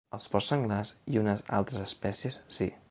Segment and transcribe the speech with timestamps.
[0.17, 2.75] Els porcs senglars i unes altres espècies, sí.